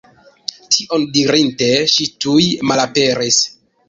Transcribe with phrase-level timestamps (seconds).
[0.75, 1.67] Tion dirinte
[1.97, 3.39] ŝi tuj malaperis.